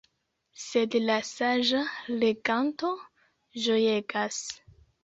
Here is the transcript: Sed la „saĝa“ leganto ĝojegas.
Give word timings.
Sed 0.61 0.97
la 1.09 1.17
„saĝa“ 1.31 1.83
leganto 2.25 2.93
ĝojegas. 3.69 4.43